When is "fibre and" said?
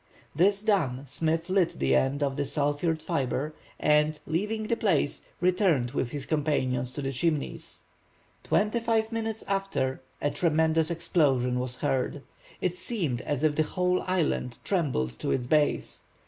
3.03-4.17